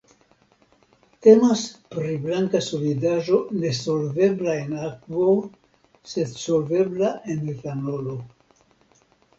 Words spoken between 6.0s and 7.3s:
sed solvebla